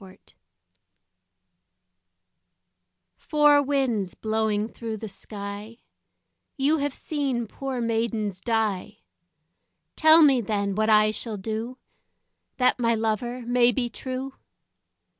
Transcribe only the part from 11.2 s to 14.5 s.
do That my lover may be true."